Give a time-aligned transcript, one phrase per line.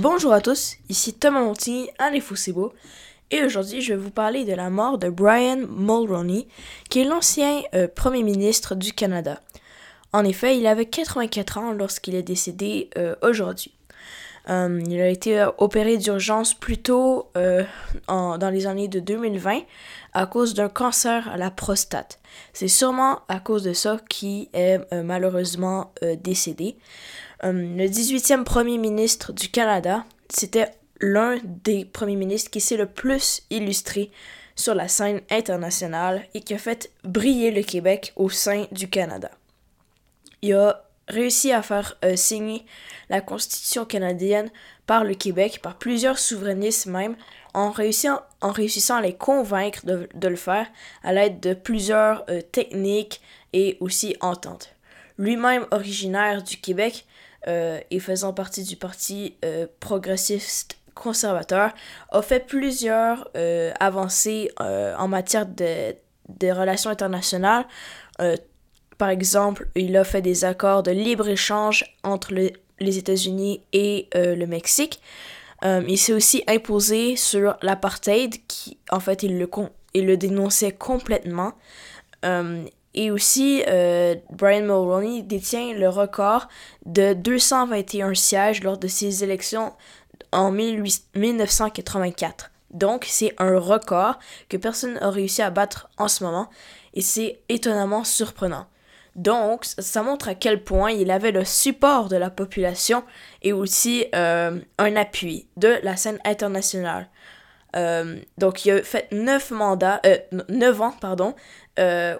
[0.00, 2.10] Bonjour à tous, ici Thomas Monti, à
[2.52, 2.72] beau.
[3.30, 6.48] et aujourd'hui je vais vous parler de la mort de Brian Mulroney,
[6.88, 9.42] qui est l'ancien euh, Premier ministre du Canada.
[10.14, 13.74] En effet, il avait 84 ans lorsqu'il est décédé euh, aujourd'hui.
[14.48, 17.28] Euh, il a été opéré d'urgence plus tôt
[18.08, 19.60] dans les années de 2020
[20.14, 22.20] à cause d'un cancer à la prostate.
[22.54, 25.92] C'est sûrement à cause de ça qu'il est malheureusement
[26.24, 26.78] décédé.
[27.44, 30.70] Euh, le 18e premier ministre du Canada, c'était
[31.00, 34.10] l'un des premiers ministres qui s'est le plus illustré
[34.54, 39.30] sur la scène internationale et qui a fait briller le Québec au sein du Canada.
[40.42, 42.64] Il a réussi à faire euh, signer
[43.08, 44.50] la Constitution canadienne
[44.86, 47.16] par le Québec, par plusieurs souverainistes même,
[47.54, 50.66] en réussissant, à les convaincre de, le faire
[51.02, 53.20] à l'aide de plusieurs euh, techniques
[53.52, 54.74] et aussi ententes.
[55.18, 57.06] Lui-même originaire du Québec,
[57.46, 61.72] et faisant partie du Parti euh, progressiste conservateur,
[62.10, 65.94] a fait plusieurs euh, avancées en matière de,
[66.42, 67.64] relations internationales.
[68.98, 75.00] par exemple, il a fait des accords de libre-échange entre les États-Unis et le Mexique.
[75.62, 79.48] il s'est aussi imposé sur l'apartheid, qui en fait il le,
[79.94, 81.54] il le dénonçait complètement.
[82.94, 86.48] Et aussi, euh, Brian Mulroney détient le record
[86.86, 89.72] de 221 sièges lors de ses élections
[90.32, 92.50] en 1984.
[92.72, 96.48] Donc, c'est un record que personne n'a réussi à battre en ce moment
[96.94, 98.66] et c'est étonnamment surprenant.
[99.16, 103.02] Donc, ça montre à quel point il avait le support de la population
[103.42, 107.08] et aussi euh, un appui de la scène internationale.
[107.76, 110.00] Euh, donc, il a fait 9 mandats,
[110.48, 111.34] 9 ans, pardon,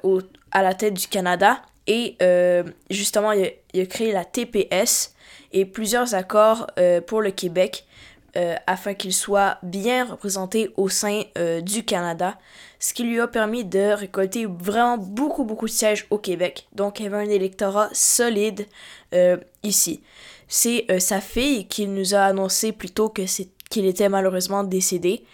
[0.03, 0.21] au,
[0.53, 5.15] à la tête du Canada et euh, justement il a, créé la TPS
[5.53, 7.85] et plusieurs accords euh, pour le Québec
[8.37, 11.23] euh, afin qu'il soit bien représenté au sein
[11.63, 12.39] du Canada,
[12.79, 16.69] ce qui lui a permis de récolter vraiment beaucoup beaucoup de sièges au Québec.
[16.73, 18.67] Donc il y avait un électorat solide
[19.65, 20.03] ici.
[20.47, 25.25] C'est sa fille qui nous a annoncé plutôt que c'est qu'il était malheureusement décédé.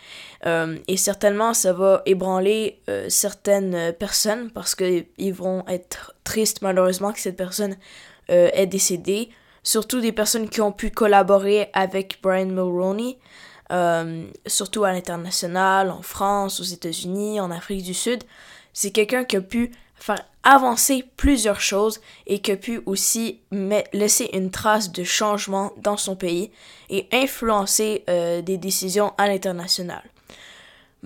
[0.46, 7.12] Euh, et certainement, ça va ébranler euh, certaines personnes parce qu'ils vont être tristes malheureusement
[7.12, 7.76] que cette personne
[8.30, 9.30] euh, est décédée.
[9.62, 13.18] Surtout des personnes qui ont pu collaborer avec Brian Mulroney,
[14.46, 18.22] surtout à l'international, en France, aux États-Unis, en Afrique du Sud.
[18.72, 23.40] C'est quelqu'un qui a pu faire avancer plusieurs choses et qui a pu aussi
[23.92, 26.52] laisser une trace de changement dans son pays
[26.88, 30.04] et influencer des décisions à l'international.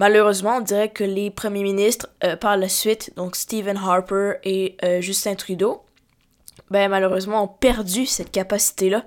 [0.01, 4.79] Malheureusement, on dirait que les premiers ministres euh, par la suite, donc Stephen Harper et
[4.83, 5.83] euh, Justin Trudeau,
[6.71, 9.05] ben malheureusement ont perdu cette capacité-là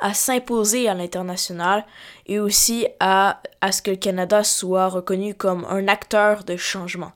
[0.00, 1.84] à s'imposer à l'international
[2.26, 7.12] et aussi à ce que le Canada soit reconnu comme un acteur de changement.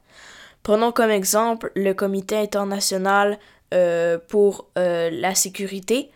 [0.66, 3.38] Prenons comme exemple le Comité international
[3.72, 6.10] euh, pour la sécurité,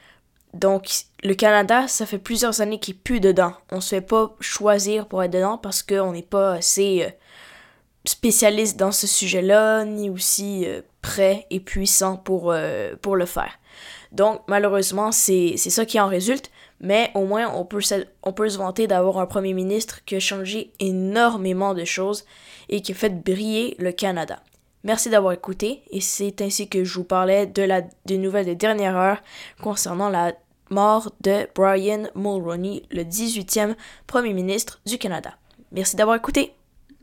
[0.54, 0.90] donc,
[1.22, 3.52] le Canada, ça fait plusieurs années qu'il pue dedans.
[3.70, 7.10] On se fait pas choisir pour être dedans parce qu'on n'est pas assez euh,
[8.04, 13.59] spécialiste dans ce sujet-là, ni aussi euh, prêt et puissant pour, euh, pour le faire.
[14.12, 16.50] Donc, malheureusement, c'est ça qui en résulte,
[16.80, 21.74] mais au moins, on peut, se vanter d'avoir un premier ministre qui a changé énormément
[21.74, 22.24] de choses
[22.68, 24.42] et qui a fait briller le Canada.
[24.82, 28.54] Merci d'avoir écouté et c'est ainsi que je vous parlais de la des nouvelles des
[28.54, 29.22] dernières heures
[29.62, 30.32] concernant la
[30.70, 33.74] mort de Brian Mulroney, le 18e
[34.06, 35.34] Premier ministre du Canada.
[35.72, 36.54] Merci d'avoir écouté.